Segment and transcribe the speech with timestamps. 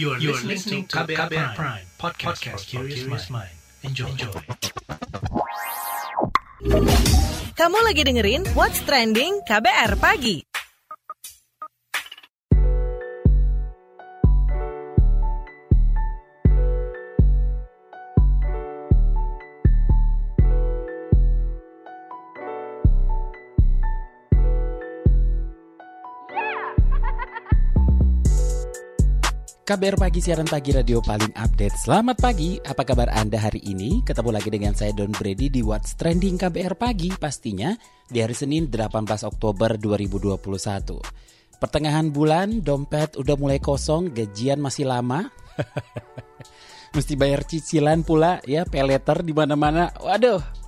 [0.00, 3.52] You are, listening to KBR, KBR Prime, podcast, for curious mind.
[3.84, 4.08] Enjoy.
[4.08, 4.32] Enjoy.
[7.52, 10.49] Kamu lagi dengerin What's Trending KBR Pagi.
[29.70, 31.86] KBR Pagi, siaran pagi radio paling update.
[31.86, 34.02] Selamat pagi, apa kabar Anda hari ini?
[34.02, 37.70] Ketemu lagi dengan saya Don Brady di What's Trending KBR Pagi pastinya
[38.10, 38.90] di hari Senin 18
[39.30, 41.62] Oktober 2021.
[41.62, 45.30] Pertengahan bulan, dompet udah mulai kosong, gajian masih lama.
[46.98, 49.94] Mesti bayar cicilan pula ya, peleter di mana-mana.
[50.02, 50.59] Waduh,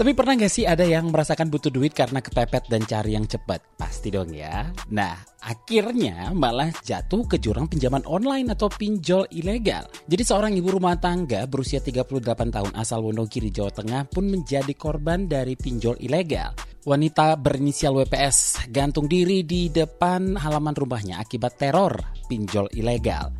[0.00, 3.60] tapi pernah gak sih ada yang merasakan butuh duit karena kepepet dan cari yang cepat?
[3.76, 4.72] Pasti dong ya.
[4.96, 5.12] Nah,
[5.44, 9.84] akhirnya malah jatuh ke jurang pinjaman online atau pinjol ilegal.
[10.08, 12.16] Jadi seorang ibu rumah tangga berusia 38
[12.48, 16.56] tahun asal Wonogiri, Jawa Tengah pun menjadi korban dari pinjol ilegal.
[16.88, 21.92] Wanita berinisial WPS gantung diri di depan halaman rumahnya akibat teror
[22.24, 23.36] pinjol ilegal.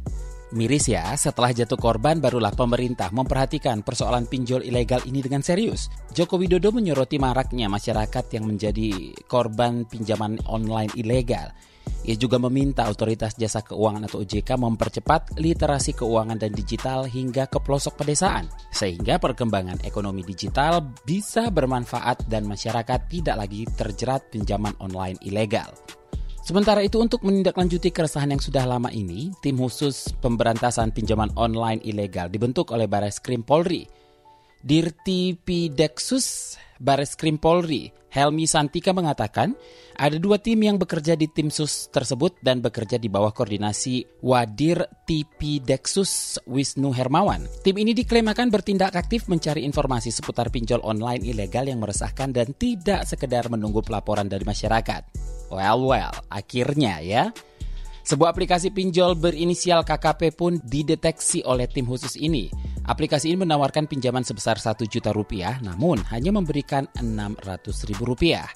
[0.51, 5.87] Miris ya, setelah jatuh korban barulah pemerintah memperhatikan persoalan pinjol ilegal ini dengan serius.
[6.11, 11.55] Joko Widodo menyoroti maraknya masyarakat yang menjadi korban pinjaman online ilegal.
[12.03, 17.63] Ia juga meminta otoritas jasa keuangan atau OJK mempercepat literasi keuangan dan digital hingga ke
[17.63, 25.21] pelosok pedesaan, sehingga perkembangan ekonomi digital bisa bermanfaat dan masyarakat tidak lagi terjerat pinjaman online
[25.23, 25.71] ilegal.
[26.51, 32.27] Sementara itu untuk menindaklanjuti keresahan yang sudah lama ini, tim khusus pemberantasan pinjaman online ilegal
[32.27, 33.87] dibentuk oleh Baris Krim Polri.
[34.59, 39.55] Dirti Pideksus Baris Krim Polri, Helmi Santika mengatakan,
[39.95, 44.91] ada dua tim yang bekerja di tim sus tersebut dan bekerja di bawah koordinasi Wadir
[45.07, 47.47] TP Dexus Wisnu Hermawan.
[47.63, 52.59] Tim ini diklaim akan bertindak aktif mencari informasi seputar pinjol online ilegal yang meresahkan dan
[52.59, 55.20] tidak sekedar menunggu pelaporan dari masyarakat.
[55.51, 57.35] Well, well, akhirnya ya.
[58.01, 62.51] Sebuah aplikasi pinjol berinisial KKP pun dideteksi oleh tim khusus ini.
[62.89, 68.51] Aplikasi ini menawarkan pinjaman sebesar 1 juta rupiah, namun hanya memberikan 600 ribu rupiah.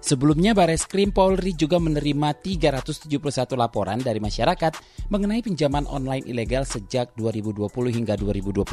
[0.00, 3.20] Sebelumnya Bares Krim Polri juga menerima 371
[3.54, 4.72] laporan dari masyarakat
[5.12, 8.64] mengenai pinjaman online ilegal sejak 2020 hingga 2021.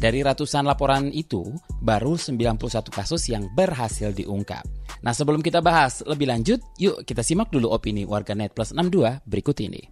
[0.00, 1.46] Dari ratusan laporan itu,
[1.84, 4.64] baru 91 kasus yang berhasil diungkap.
[5.04, 9.56] Nah sebelum kita bahas lebih lanjut, yuk kita simak dulu opini warganet plus 62 berikut
[9.60, 9.82] ini.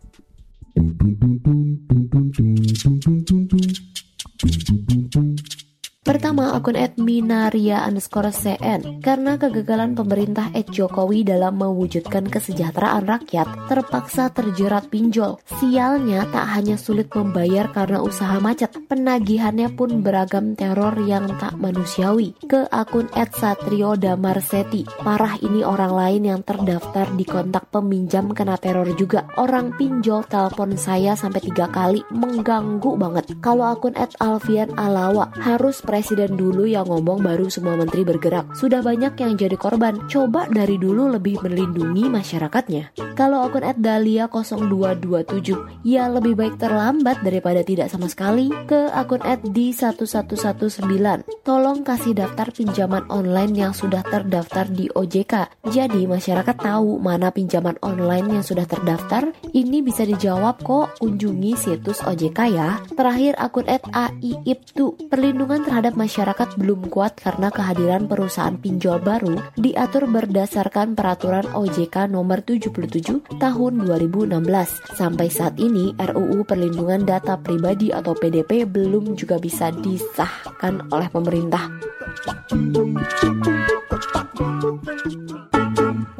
[6.10, 14.26] Pertama, akun @minaria underscore cn karena kegagalan pemerintah Ed Jokowi dalam mewujudkan kesejahteraan rakyat terpaksa
[14.34, 15.38] terjerat pinjol.
[15.62, 22.34] Sialnya tak hanya sulit membayar karena usaha macet, penagihannya pun beragam teror yang tak manusiawi.
[22.42, 28.90] Ke akun @satrio damarseti, parah ini orang lain yang terdaftar di kontak peminjam kena teror
[28.98, 29.30] juga.
[29.38, 33.30] Orang pinjol telepon saya sampai tiga kali, mengganggu banget.
[33.38, 38.56] Kalau akun @alfian alawa harus presiden dulu yang ngomong baru semua menteri bergerak.
[38.56, 40.08] Sudah banyak yang jadi korban.
[40.08, 42.96] Coba dari dulu lebih melindungi masyarakatnya.
[43.12, 48.48] Kalau akun @dalia0227, ya lebih baik terlambat daripada tidak sama sekali.
[48.64, 49.20] Ke akun
[49.52, 55.52] @di1119, tolong kasih daftar pinjaman online yang sudah terdaftar di OJK.
[55.68, 59.36] Jadi masyarakat tahu mana pinjaman online yang sudah terdaftar.
[59.52, 60.96] Ini bisa dijawab kok.
[60.96, 62.80] Kunjungi situs OJK ya.
[62.96, 70.12] Terakhir akun @aiiptu, perlindungan terhadap terhadap masyarakat belum kuat karena kehadiran perusahaan pinjol baru diatur
[70.12, 74.44] berdasarkan peraturan OJK nomor 77 tahun 2016.
[74.92, 81.72] Sampai saat ini RUU Perlindungan Data Pribadi atau PDP belum juga bisa disahkan oleh pemerintah.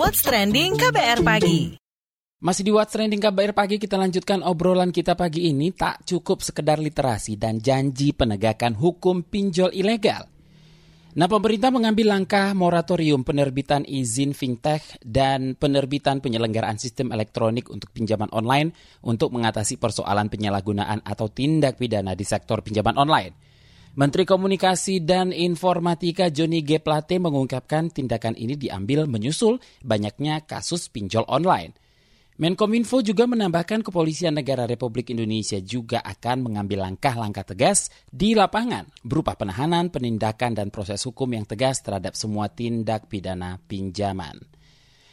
[0.00, 1.79] What's trending KBR pagi?
[2.40, 6.80] Masih di What's Trending KBR Pagi kita lanjutkan obrolan kita pagi ini tak cukup sekedar
[6.80, 10.24] literasi dan janji penegakan hukum pinjol ilegal.
[11.20, 18.32] Nah pemerintah mengambil langkah moratorium penerbitan izin fintech dan penerbitan penyelenggaraan sistem elektronik untuk pinjaman
[18.32, 18.72] online
[19.04, 23.36] untuk mengatasi persoalan penyalahgunaan atau tindak pidana di sektor pinjaman online.
[24.00, 26.80] Menteri Komunikasi dan Informatika Joni G.
[26.80, 31.89] Plate mengungkapkan tindakan ini diambil menyusul banyaknya kasus pinjol online.
[32.40, 39.36] Menkominfo juga menambahkan kepolisian negara Republik Indonesia juga akan mengambil langkah-langkah tegas di lapangan berupa
[39.36, 44.40] penahanan, penindakan, dan proses hukum yang tegas terhadap semua tindak pidana pinjaman.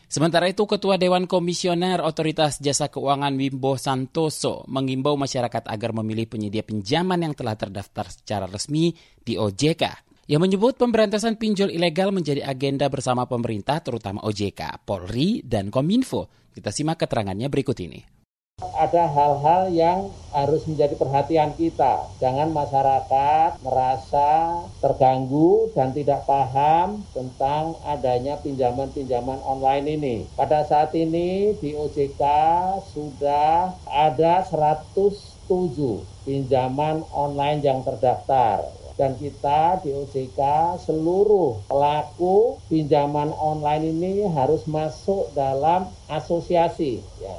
[0.08, 6.64] Sementara itu, Ketua Dewan Komisioner Otoritas Jasa Keuangan Wimbo Santoso mengimbau masyarakat agar memilih penyedia
[6.64, 10.07] pinjaman yang telah terdaftar secara resmi di OJK.
[10.28, 16.28] Yang menyebut pemberantasan pinjol ilegal menjadi agenda bersama pemerintah terutama OJK, Polri, dan Kominfo.
[16.52, 18.18] Kita simak keterangannya berikut ini
[18.58, 22.10] ada hal-hal yang harus menjadi perhatian kita.
[22.18, 30.16] Jangan masyarakat merasa terganggu dan tidak paham tentang adanya pinjaman-pinjaman online ini.
[30.34, 32.22] Pada saat ini di OJK
[32.98, 35.06] sudah ada 107
[36.26, 40.42] pinjaman online yang terdaftar dan kita di OJK
[40.82, 47.38] seluruh pelaku pinjaman online ini harus masuk dalam asosiasi ya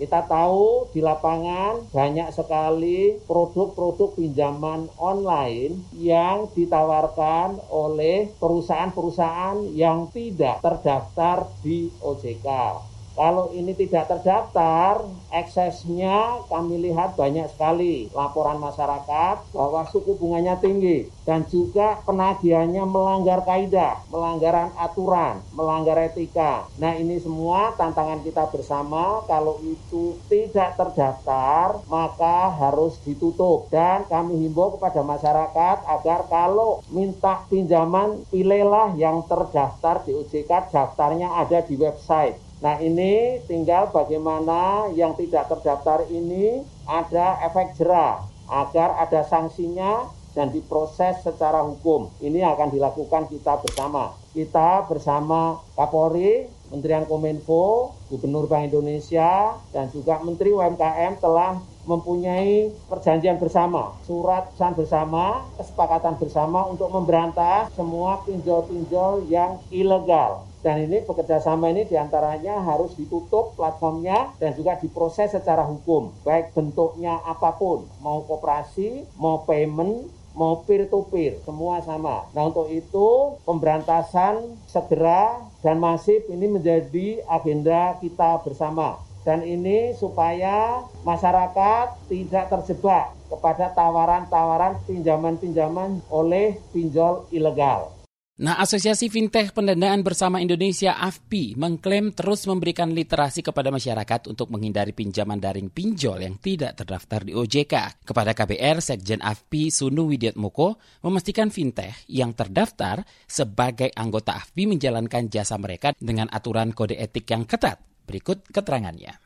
[0.00, 10.64] kita tahu di lapangan banyak sekali produk-produk pinjaman online yang ditawarkan oleh perusahaan-perusahaan yang tidak
[10.64, 12.48] terdaftar di OJK.
[13.20, 21.12] Kalau ini tidak terdaftar, eksesnya kami lihat banyak sekali laporan masyarakat bahwa suku bunganya tinggi
[21.28, 26.64] dan juga penagihannya melanggar kaidah, melanggaran aturan, melanggar etika.
[26.80, 29.20] Nah ini semua tantangan kita bersama.
[29.28, 33.68] Kalau itu tidak terdaftar maka harus ditutup.
[33.68, 41.36] Dan kami himbau kepada masyarakat agar kalau minta pinjaman pilihlah yang terdaftar di OJK daftarnya
[41.36, 48.20] ada di website Nah ini tinggal bagaimana yang tidak terdaftar ini ada efek jerah
[48.52, 52.12] agar ada sanksinya dan diproses secara hukum.
[52.20, 54.14] Ini akan dilakukan kita bersama.
[54.30, 61.58] Kita bersama Kapolri, Menterian Kominfo, Gubernur Bank Indonesia, dan juga Menteri UMKM telah
[61.88, 70.84] mempunyai perjanjian bersama, surat pesan bersama, kesepakatan bersama untuk memberantas semua pinjol-pinjol yang ilegal dan
[70.84, 76.12] ini bekerja sama ini di antaranya harus ditutup platformnya dan juga diproses secara hukum.
[76.20, 80.04] Baik bentuknya apa pun, mau koperasi, mau payment,
[80.36, 82.28] mau peer to peer, semua sama.
[82.36, 89.00] Nah untuk itu pemberantasan segera dan masif ini menjadi agenda kita bersama.
[89.20, 97.99] Dan ini supaya masyarakat tidak terjebak kepada tawaran-tawaran pinjaman-pinjaman oleh pinjol ilegal.
[98.40, 104.96] Nah, Asosiasi Fintech Pendanaan Bersama Indonesia AFPI mengklaim terus memberikan literasi kepada masyarakat untuk menghindari
[104.96, 108.00] pinjaman daring pinjol yang tidak terdaftar di OJK.
[108.00, 115.60] Kepada KBR, Sekjen AFPI Sunu Widiatmoko memastikan fintech yang terdaftar sebagai anggota AFPI menjalankan jasa
[115.60, 117.76] mereka dengan aturan kode etik yang ketat.
[118.08, 119.20] Berikut keterangannya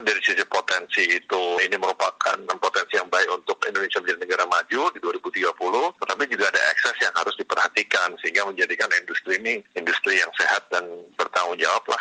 [0.00, 4.98] dari sisi potensi itu ini merupakan potensi yang baik untuk Indonesia menjadi negara maju di
[4.98, 10.62] 2030, tetapi juga ada ekses yang harus diperhatikan sehingga menjadikan industri ini industri yang sehat
[10.70, 10.86] dan
[11.18, 11.98] bertanggung jawab lah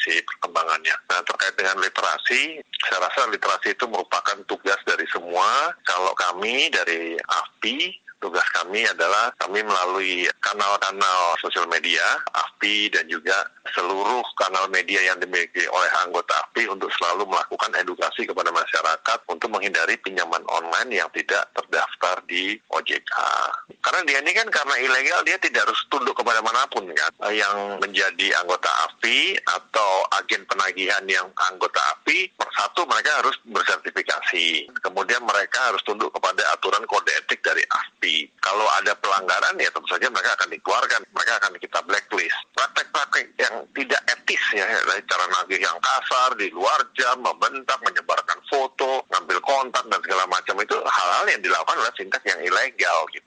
[0.00, 0.96] sisi perkembangannya.
[1.08, 5.72] Nah terkait dengan literasi, saya rasa literasi itu merupakan tugas dari semua.
[5.84, 12.02] Kalau kami dari AFPI tugas kami adalah kami melalui kanal-kanal sosial media,
[12.32, 13.46] AFPI dan juga
[13.76, 19.48] seluruh kanal media yang dimiliki oleh anggota AFPI untuk selalu melakukan edukasi kepada masyarakat untuk
[19.52, 23.14] menghindari pinjaman online yang tidak terdaftar di OJK.
[23.84, 27.12] Karena dia ini kan karena ilegal dia tidak harus tunduk kepada mana pun kan.
[27.30, 29.85] Yang menjadi anggota AFPI atau
[30.20, 34.70] agen penagihan yang anggota AFPI, satu mereka harus bersertifikasi.
[34.80, 39.90] Kemudian mereka harus tunduk kepada aturan kode etik dari AFPI kalau ada pelanggaran ya tentu
[39.90, 42.38] saja mereka akan dikeluarkan, mereka akan kita blacklist.
[42.54, 48.38] Praktek-praktek yang tidak etis ya, dari cara nagih yang kasar, di luar jam, membentak, menyebarkan
[48.46, 53.25] foto, ngambil kontak dan segala macam itu hal-hal yang dilakukan oleh fintech yang ilegal gitu.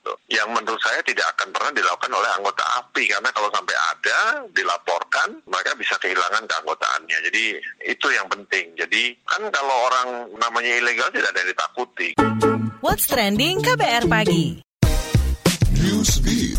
[1.09, 6.45] Tidak akan pernah dilakukan oleh anggota API karena kalau sampai ada dilaporkan mereka bisa kehilangan
[6.45, 7.17] keanggotaannya.
[7.25, 7.57] Jadi
[7.89, 8.77] itu yang penting.
[8.77, 12.09] Jadi kan kalau orang namanya ilegal tidak ada yang ditakuti.
[12.85, 14.61] What's trending KBR pagi?
[15.81, 16.58] Newsbeat.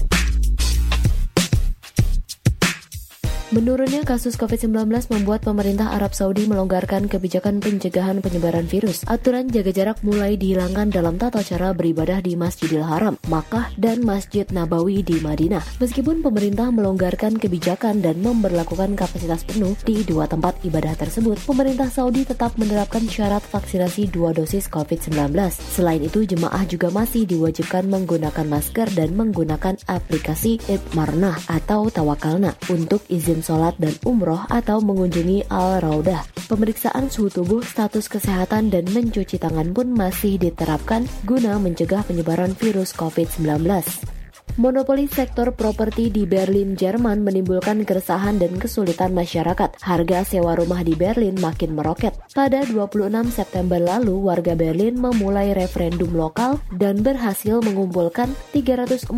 [3.50, 9.02] Menurunnya kasus COVID-19 membuat pemerintah Arab Saudi melonggarkan kebijakan pencegahan penyebaran virus.
[9.10, 14.46] Aturan jaga jarak mulai dihilangkan dalam tata cara beribadah di Masjidil Haram, Makkah, dan Masjid
[14.54, 15.82] Nabawi di Madinah.
[15.82, 22.22] Meskipun pemerintah melonggarkan kebijakan dan memperlakukan kapasitas penuh di dua tempat ibadah tersebut, pemerintah Saudi
[22.22, 25.34] tetap menerapkan syarat vaksinasi dua dosis COVID-19.
[25.50, 33.02] Selain itu, jemaah juga masih diwajibkan menggunakan masker dan menggunakan aplikasi Itmarnah atau Tawakalna untuk
[33.10, 36.24] izin sholat dan umroh atau mengunjungi Al-Raudah.
[36.46, 42.92] Pemeriksaan suhu tubuh, status kesehatan, dan mencuci tangan pun masih diterapkan guna mencegah penyebaran virus
[42.94, 44.19] COVID-19.
[44.58, 49.78] Monopoli sektor properti di Berlin, Jerman menimbulkan keresahan dan kesulitan masyarakat.
[49.78, 52.18] Harga sewa rumah di Berlin makin meroket.
[52.34, 59.10] Pada 26 September lalu, warga Berlin memulai referendum lokal dan berhasil mengumpulkan 346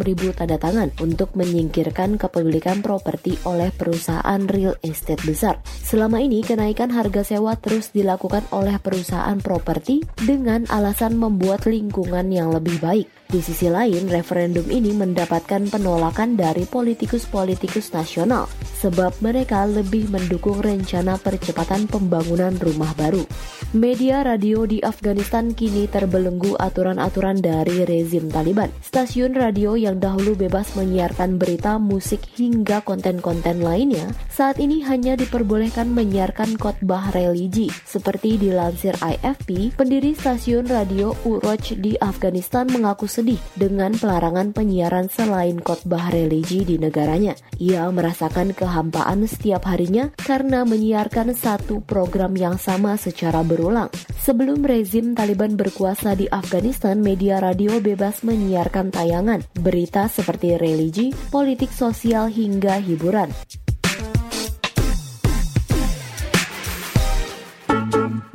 [0.00, 5.60] ribu tanda tangan untuk menyingkirkan kepemilikan properti oleh perusahaan real estate besar.
[5.66, 12.54] Selama ini, kenaikan harga sewa terus dilakukan oleh perusahaan properti dengan alasan membuat lingkungan yang
[12.54, 13.25] lebih baik.
[13.26, 18.46] Di sisi lain, referendum ini mendapatkan penolakan dari politikus-politikus nasional
[18.78, 23.26] sebab mereka lebih mendukung rencana percepatan pembangunan rumah baru.
[23.74, 28.70] Media radio di Afghanistan kini terbelenggu aturan-aturan dari rezim Taliban.
[28.78, 35.90] Stasiun radio yang dahulu bebas menyiarkan berita, musik hingga konten-konten lainnya saat ini hanya diperbolehkan
[35.90, 37.74] menyiarkan khotbah religi.
[37.82, 45.56] Seperti dilansir IFP, pendiri stasiun radio Uroj di Afghanistan mengaku sedih dengan pelarangan penyiaran selain
[45.56, 47.32] khotbah religi di negaranya.
[47.56, 53.88] Ia merasakan kehampaan setiap harinya karena menyiarkan satu program yang sama secara berulang.
[54.20, 61.72] Sebelum rezim Taliban berkuasa di Afghanistan, media radio bebas menyiarkan tayangan, berita seperti religi, politik
[61.72, 63.32] sosial hingga hiburan.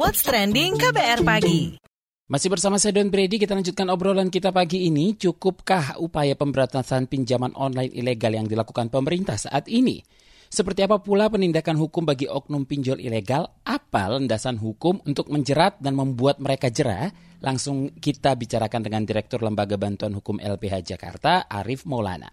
[0.02, 1.91] What's Trending KBR Pagi.
[2.32, 5.20] Masih bersama saya Don Brady, kita lanjutkan obrolan kita pagi ini.
[5.20, 10.00] Cukupkah upaya pemberantasan pinjaman online ilegal yang dilakukan pemerintah saat ini?
[10.48, 13.52] Seperti apa pula penindakan hukum bagi oknum pinjol ilegal?
[13.68, 17.12] Apa landasan hukum untuk menjerat dan membuat mereka jerah?
[17.44, 22.32] Langsung kita bicarakan dengan Direktur Lembaga Bantuan Hukum LPH Jakarta, Arif Maulana.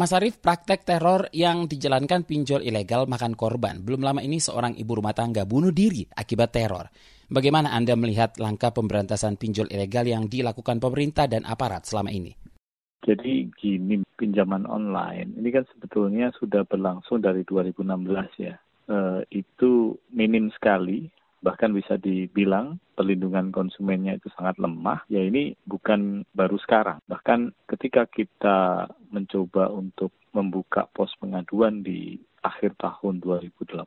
[0.00, 3.84] Mas Arif, praktek teror yang dijalankan pinjol ilegal makan korban.
[3.84, 6.88] Belum lama ini seorang ibu rumah tangga bunuh diri akibat teror.
[7.30, 12.34] Bagaimana Anda melihat langkah pemberantasan pinjol ilegal yang dilakukan pemerintah dan aparat selama ini?
[13.06, 17.86] Jadi gini, pinjaman online ini kan sebetulnya sudah berlangsung dari 2016
[18.34, 18.58] ya.
[18.90, 21.06] E, itu minim sekali,
[21.38, 25.06] bahkan bisa dibilang perlindungan konsumennya itu sangat lemah.
[25.06, 26.98] Ya ini bukan baru sekarang.
[27.06, 33.86] Bahkan ketika kita mencoba untuk membuka pos pengaduan di akhir tahun 2018,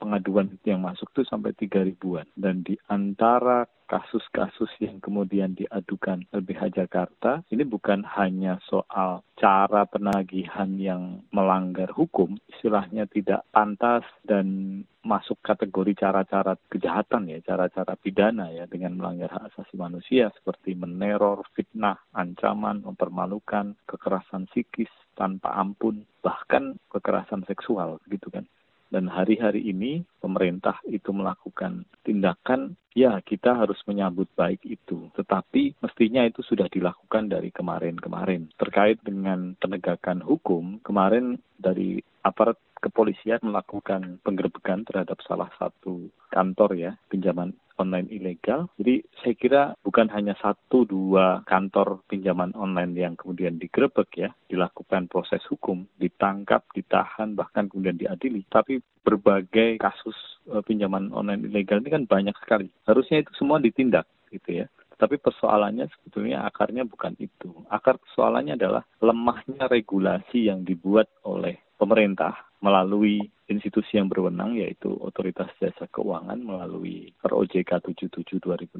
[0.00, 2.28] pengaduan yang masuk itu sampai 3 ribuan.
[2.36, 10.70] Dan di antara kasus-kasus yang kemudian diadukan LBH Jakarta, ini bukan hanya soal cara penagihan
[10.78, 18.68] yang melanggar hukum, istilahnya tidak pantas dan masuk kategori cara-cara kejahatan ya, cara-cara pidana ya
[18.70, 26.80] dengan melanggar hak asasi manusia seperti meneror, fitnah, ancaman, mempermalukan, kekerasan psikis tanpa ampun, bahkan
[26.88, 28.48] kekerasan seksual gitu kan.
[28.90, 35.06] Dan hari-hari ini pemerintah itu melakukan tindakan, ya kita harus menyambut baik itu.
[35.14, 38.50] Tetapi mestinya itu sudah dilakukan dari kemarin-kemarin.
[38.58, 46.92] Terkait dengan penegakan hukum, kemarin dari aparat kepolisian melakukan penggerbekan terhadap salah satu kantor ya
[47.12, 48.68] pinjaman online ilegal.
[48.76, 55.08] Jadi saya kira bukan hanya satu dua kantor pinjaman online yang kemudian digerebek ya, dilakukan
[55.08, 58.44] proses hukum, ditangkap, ditahan, bahkan kemudian diadili.
[58.52, 60.16] Tapi berbagai kasus
[60.52, 62.68] uh, pinjaman online ilegal ini kan banyak sekali.
[62.84, 64.66] Harusnya itu semua ditindak gitu ya.
[65.00, 67.48] Tapi persoalannya sebetulnya akarnya bukan itu.
[67.72, 75.50] Akar persoalannya adalah lemahnya regulasi yang dibuat oleh pemerintah melalui institusi yang berwenang yaitu Otoritas
[75.58, 78.78] Jasa Keuangan melalui ROJK 77 2016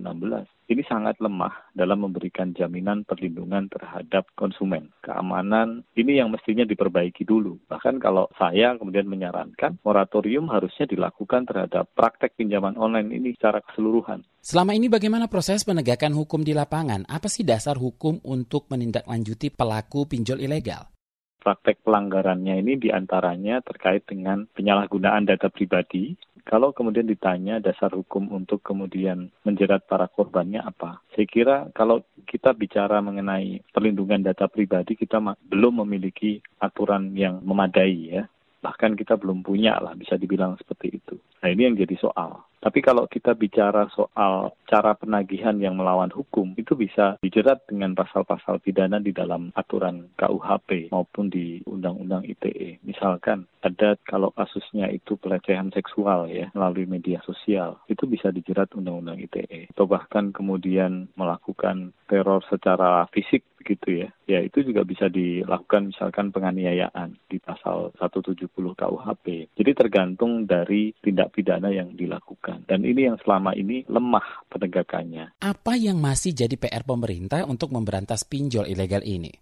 [0.70, 4.94] ini sangat lemah dalam memberikan jaminan perlindungan terhadap konsumen.
[5.02, 7.58] Keamanan ini yang mestinya diperbaiki dulu.
[7.66, 14.22] Bahkan kalau saya kemudian menyarankan moratorium harusnya dilakukan terhadap praktek pinjaman online ini secara keseluruhan.
[14.40, 17.04] Selama ini bagaimana proses penegakan hukum di lapangan?
[17.10, 21.00] Apa sih dasar hukum untuk menindaklanjuti pelaku pinjol ilegal?
[21.40, 26.14] Praktek pelanggarannya ini di antaranya terkait dengan penyalahgunaan data pribadi.
[26.44, 31.00] Kalau kemudian ditanya dasar hukum untuk kemudian menjerat para korbannya apa?
[31.12, 37.94] Saya kira kalau kita bicara mengenai perlindungan data pribadi, kita belum memiliki aturan yang memadai
[38.12, 38.23] ya.
[38.61, 41.16] Bahkan kita belum punya lah, bisa dibilang seperti itu.
[41.40, 42.44] Nah ini yang jadi soal.
[42.61, 48.62] Tapi kalau kita bicara soal cara penagihan yang melawan hukum, itu bisa dijerat dengan pasal-pasal
[48.62, 52.78] pidana di dalam aturan KUHP maupun di Undang-Undang ITE.
[52.86, 59.18] Misalkan ada kalau kasusnya itu pelecehan seksual ya melalui media sosial, itu bisa dijerat Undang-Undang
[59.26, 59.74] ITE.
[59.74, 64.08] Atau bahkan kemudian melakukan teror secara fisik begitu ya.
[64.24, 69.52] Ya itu juga bisa dilakukan misalkan penganiayaan di pasal 170 KUHP.
[69.52, 72.64] Jadi tergantung dari tindak pidana yang dilakukan.
[72.64, 75.40] Dan ini yang selama ini lemah penegakannya.
[75.40, 79.32] Apa yang masih jadi PR pemerintah untuk memberantas pinjol ilegal ini?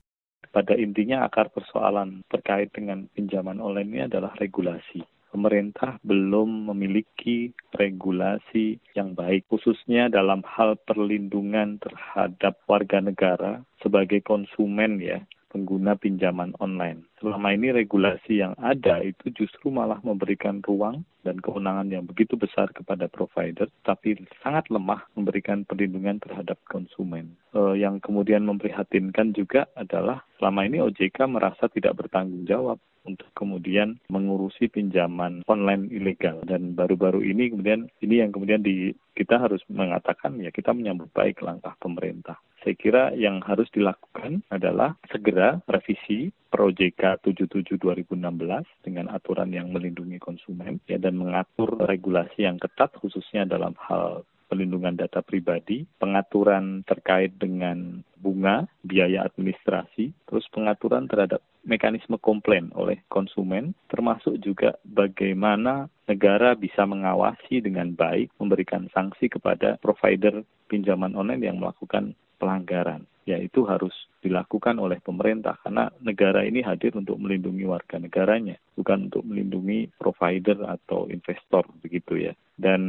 [0.48, 8.80] pada intinya akar persoalan terkait dengan pinjaman online ini adalah regulasi pemerintah belum memiliki regulasi
[8.96, 17.04] yang baik, khususnya dalam hal perlindungan terhadap warga negara sebagai konsumen ya pengguna pinjaman online.
[17.18, 22.70] Selama ini regulasi yang ada itu justru malah memberikan ruang dan kewenangan yang begitu besar
[22.72, 27.34] kepada provider, tapi sangat lemah memberikan perlindungan terhadap konsumen.
[27.52, 32.78] E, yang kemudian memprihatinkan juga adalah selama ini OJK merasa tidak bertanggung jawab
[33.08, 39.40] untuk kemudian mengurusi pinjaman online ilegal dan baru-baru ini kemudian ini yang kemudian di kita
[39.40, 42.36] harus mengatakan ya kita menyambut baik langkah pemerintah.
[42.62, 48.14] Saya kira yang harus dilakukan adalah segera revisi Pro JK 77 2016
[48.82, 54.96] dengan aturan yang melindungi konsumen ya dan mengatur regulasi yang ketat khususnya dalam hal pelindungan
[54.96, 63.76] data pribadi, pengaturan terkait dengan bunga, biaya administrasi, terus pengaturan terhadap mekanisme komplain oleh konsumen,
[63.92, 71.60] termasuk juga bagaimana negara bisa mengawasi dengan baik, memberikan sanksi kepada provider pinjaman online yang
[71.60, 73.04] melakukan pelanggaran.
[73.28, 73.92] Ya itu harus
[74.24, 80.64] dilakukan oleh pemerintah karena negara ini hadir untuk melindungi warga negaranya, bukan untuk melindungi provider
[80.64, 82.32] atau investor begitu ya.
[82.58, 82.82] Dan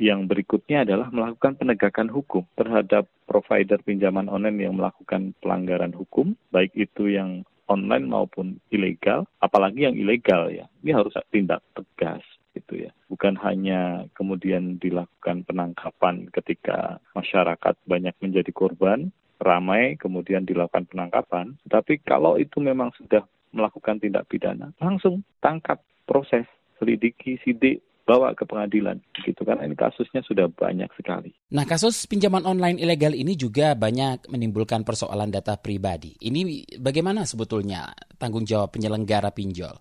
[0.00, 6.72] yang berikutnya adalah melakukan penegakan hukum terhadap provider pinjaman online yang melakukan pelanggaran hukum, baik
[6.72, 12.24] itu yang online maupun ilegal, apalagi yang ilegal ya, ini harus tindak tegas
[12.56, 12.90] gitu ya.
[13.06, 22.02] Bukan hanya kemudian dilakukan penangkapan ketika masyarakat banyak menjadi korban, ramai kemudian dilakukan penangkapan, tapi
[22.02, 23.22] kalau itu memang sudah
[23.54, 26.46] melakukan tindak pidana, langsung tangkap, proses,
[26.78, 31.30] selidiki, sidik, bawa ke pengadilan gitu karena ini kasusnya sudah banyak sekali.
[31.54, 36.18] Nah, kasus pinjaman online ilegal ini juga banyak menimbulkan persoalan data pribadi.
[36.18, 39.78] Ini bagaimana sebetulnya tanggung jawab penyelenggara pinjol?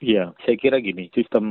[0.00, 1.44] Iya, saya kira gini, sistem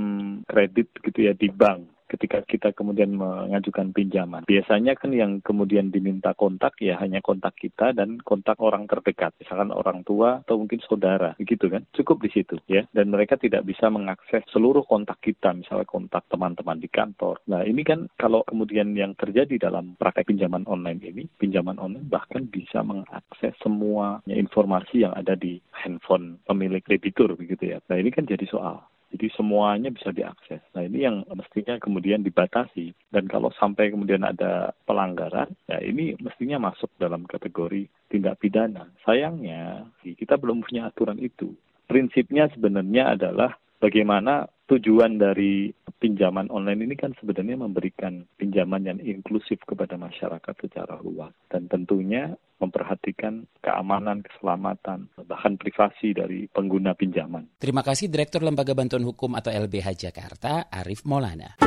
[0.45, 4.45] kredit gitu ya di bank ketika kita kemudian mengajukan pinjaman.
[4.45, 9.73] Biasanya kan yang kemudian diminta kontak ya hanya kontak kita dan kontak orang terdekat, misalkan
[9.73, 11.83] orang tua atau mungkin saudara, begitu kan?
[11.93, 12.85] Cukup di situ ya.
[12.93, 17.41] Dan mereka tidak bisa mengakses seluruh kontak kita, misalnya kontak teman-teman di kantor.
[17.49, 22.45] Nah ini kan kalau kemudian yang terjadi dalam praktek pinjaman online ini, pinjaman online bahkan
[22.47, 27.77] bisa mengakses semua informasi yang ada di handphone pemilik kreditur begitu ya.
[27.89, 28.94] Nah ini kan jadi soal.
[29.13, 30.59] Jadi semuanya bisa diakses.
[30.75, 32.91] Nah ini yang mestinya kemudian dibatasi.
[33.13, 38.91] Dan kalau sampai kemudian ada pelanggaran, ya ini mestinya masuk dalam kategori tindak pidana.
[39.07, 41.55] Sayangnya kita belum punya aturan itu.
[41.85, 45.69] Prinsipnya sebenarnya adalah bagaimana tujuan dari
[46.01, 52.33] pinjaman online ini kan sebenarnya memberikan pinjaman yang inklusif kepada masyarakat secara luas dan tentunya
[52.55, 57.51] memperhatikan keamanan, keselamatan, bahkan privasi dari pengguna pinjaman.
[57.59, 61.59] Terima kasih Direktur Lembaga Bantuan Hukum atau LBH Jakarta, Arif Maulana.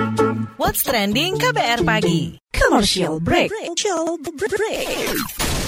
[0.56, 2.40] What's trending KBR pagi?
[2.50, 3.52] Commercial break.
[3.52, 5.67] Commercial break.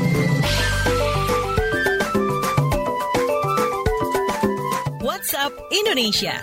[5.31, 6.35] WhatsApp Indonesia.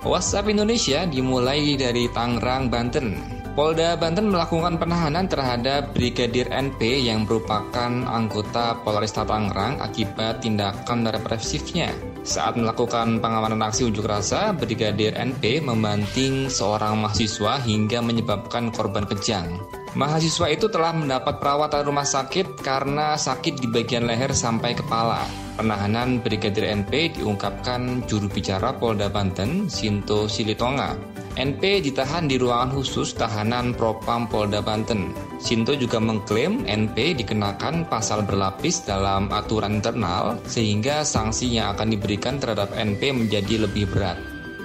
[0.00, 3.20] WhatsApp Indonesia dimulai dari Tangerang, Banten.
[3.52, 11.92] Polda Banten melakukan penahanan terhadap Brigadir NP yang merupakan anggota Polresta Tangerang akibat tindakan represifnya.
[12.26, 19.62] Saat melakukan pengamanan aksi unjuk rasa, Brigadir NP membanting seorang mahasiswa hingga menyebabkan korban kejang.
[19.94, 25.22] Mahasiswa itu telah mendapat perawatan rumah sakit karena sakit di bagian leher sampai kepala.
[25.54, 30.98] Penahanan Brigadir NP diungkapkan juru bicara Polda Banten, Sinto Silitonga.
[31.38, 35.14] NP ditahan di ruangan khusus tahanan Propam Polda Banten.
[35.36, 42.40] Sinto juga mengklaim NP dikenakan pasal berlapis dalam aturan internal sehingga sanksi yang akan diberikan
[42.40, 44.16] terhadap NP menjadi lebih berat.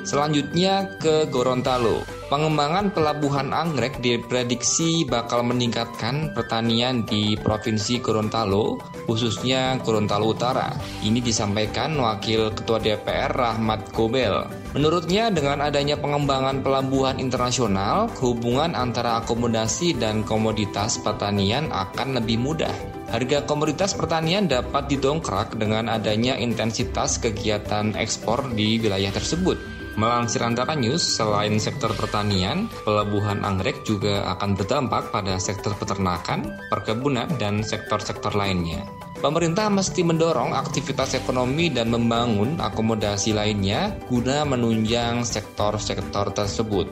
[0.01, 2.01] Selanjutnya ke Gorontalo.
[2.31, 10.73] Pengembangan pelabuhan anggrek diprediksi bakal meningkatkan pertanian di Provinsi Gorontalo, khususnya Gorontalo Utara.
[11.05, 14.61] Ini disampaikan Wakil Ketua DPR Rahmat Gobel.
[14.71, 22.71] Menurutnya dengan adanya pengembangan pelabuhan internasional, hubungan antara akomodasi dan komoditas pertanian akan lebih mudah.
[23.12, 29.60] Harga komoditas pertanian dapat didongkrak dengan adanya intensitas kegiatan ekspor di wilayah tersebut.
[29.99, 37.27] Melansir Antara News, selain sektor pertanian, pelabuhan anggrek juga akan berdampak pada sektor peternakan, perkebunan,
[37.36, 38.88] dan sektor-sektor lainnya.
[39.21, 46.89] Pemerintah mesti mendorong aktivitas ekonomi dan membangun akomodasi lainnya guna menunjang sektor-sektor tersebut.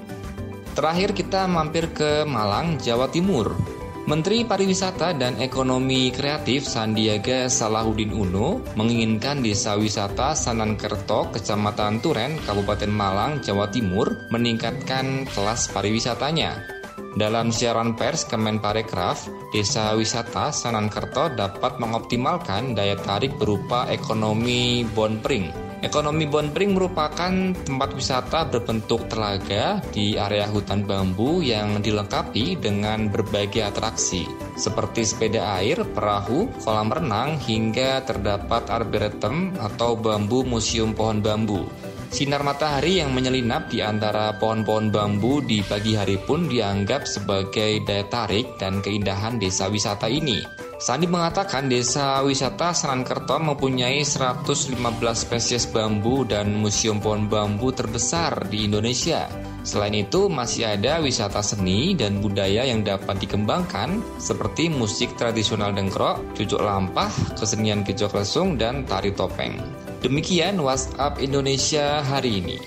[0.78, 3.58] Terakhir kita mampir ke Malang, Jawa Timur.
[4.06, 12.94] Menteri Pariwisata dan Ekonomi Kreatif Sandiaga Salahuddin Uno menginginkan Desa Wisata Sanankerto, Kecamatan Turen, Kabupaten
[12.94, 16.79] Malang, Jawa Timur meningkatkan kelas pariwisatanya.
[17.20, 26.28] Dalam siaran pers Kemenparekraf, Desa Wisata Sanankerto dapat mengoptimalkan daya tarik berupa ekonomi bonpring Ekonomi
[26.28, 34.28] Bonpring merupakan tempat wisata berbentuk telaga di area hutan bambu yang dilengkapi dengan berbagai atraksi
[34.60, 41.64] seperti sepeda air, perahu, kolam renang, hingga terdapat arboretum atau bambu museum pohon bambu.
[42.10, 48.02] Sinar matahari yang menyelinap di antara pohon-pohon bambu di pagi hari pun dianggap sebagai daya
[48.10, 50.42] tarik dan keindahan desa wisata ini.
[50.82, 54.74] Sandi mengatakan desa wisata Sanankerto mempunyai 115
[55.14, 59.49] spesies bambu dan museum pohon bambu terbesar di Indonesia.
[59.70, 66.26] Selain itu, masih ada wisata seni dan budaya yang dapat dikembangkan seperti musik tradisional dengkrok,
[66.34, 69.62] cucuk lampah, kesenian kicok lesung, dan tari topeng.
[70.02, 72.58] Demikian WhatsApp Indonesia hari ini.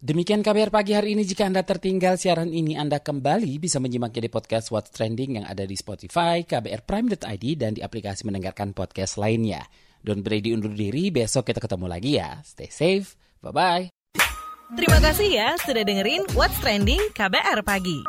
[0.00, 1.28] Demikian KBR pagi hari ini.
[1.28, 5.68] Jika Anda tertinggal siaran ini, Anda kembali bisa menyimaknya di podcast What's Trending yang ada
[5.68, 9.68] di Spotify, kbrprime.id, dan di aplikasi mendengarkan podcast lainnya.
[10.02, 12.42] Don Brady undur diri, besok kita ketemu lagi ya.
[12.42, 13.86] Stay safe, bye-bye.
[14.74, 18.02] Terima kasih ya sudah dengerin What's Trending KBR Pagi.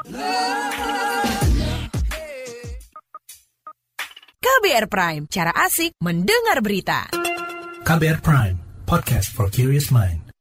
[4.41, 7.11] KBR Prime, cara asik mendengar berita.
[7.83, 8.57] KBR Prime,
[8.89, 10.32] podcast for curious mind.